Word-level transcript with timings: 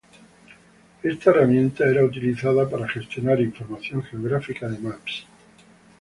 Esta 1.03 1.29
herramienta 1.29 1.85
era 1.87 2.03
utilizada 2.03 2.67
para 2.67 2.87
gestionar 2.89 3.39
información 3.39 4.01
geográfica 4.01 4.67
de 4.67 4.79
Maps. 4.79 5.27